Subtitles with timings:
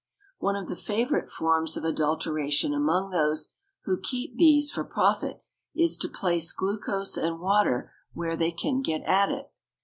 [0.39, 3.53] One of the favorite forms of adulteration among those
[3.83, 5.41] who keep bees for profit
[5.75, 9.51] is to place glucose and water where they can get at it.